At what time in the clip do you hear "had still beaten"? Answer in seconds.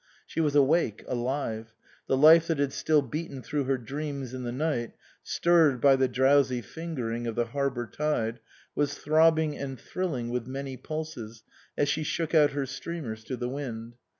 2.57-3.43